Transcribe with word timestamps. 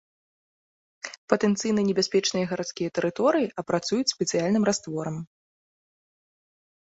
Патэнцыйна 1.33 1.81
небяспечныя 1.89 2.45
гарадскія 2.53 2.89
тэрыторыі 2.97 3.51
апрацуюць 3.63 4.09
спецыяльным 4.15 4.63
растворам. 4.69 5.19